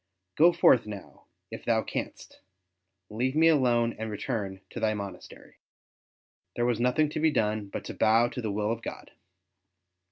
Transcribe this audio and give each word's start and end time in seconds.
Go 0.35 0.51
forth 0.51 0.87
now 0.87 1.25
if 1.51 1.63
thou 1.63 1.83
canst; 1.83 2.39
leave 3.11 3.35
me 3.35 3.47
alone 3.49 3.93
and 3.99 4.09
return 4.09 4.61
to 4.71 4.79
thy 4.79 4.95
monastery." 4.95 5.57
There 6.55 6.65
was 6.65 6.79
nothing 6.79 7.07
to 7.09 7.19
be 7.19 7.29
done 7.29 7.67
but 7.67 7.85
to 7.85 7.93
bow 7.93 8.27
to 8.29 8.41
the 8.41 8.51
Will 8.51 8.71
of 8.71 8.81
God. 8.81 9.11